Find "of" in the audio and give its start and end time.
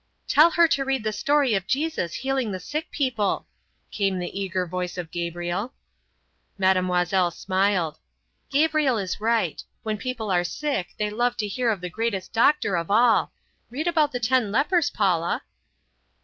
1.53-1.67, 4.97-5.11, 11.69-11.81, 12.77-12.89